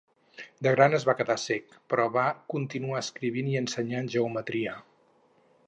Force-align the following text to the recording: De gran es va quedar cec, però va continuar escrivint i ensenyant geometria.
De 0.67 0.71
gran 0.75 0.97
es 0.99 1.03
va 1.09 1.13
quedar 1.19 1.35
cec, 1.41 1.75
però 1.93 2.07
va 2.17 2.25
continuar 2.55 3.03
escrivint 3.05 3.53
i 3.53 3.61
ensenyant 3.61 4.13
geometria. 4.17 4.75